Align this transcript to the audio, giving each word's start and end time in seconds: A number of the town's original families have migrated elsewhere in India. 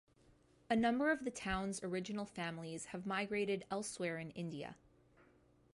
A 0.67 0.75
number 0.75 1.11
of 1.11 1.25
the 1.25 1.29
town's 1.29 1.83
original 1.83 2.25
families 2.25 2.85
have 2.85 3.05
migrated 3.05 3.65
elsewhere 3.69 4.17
in 4.17 4.31
India. 4.31 4.75